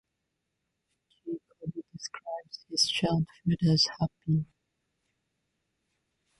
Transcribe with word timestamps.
Jacobi 1.27 1.81
describes 1.93 2.65
his 2.71 2.89
childhood 2.89 3.59
as 3.71 3.85
happy. 3.99 4.45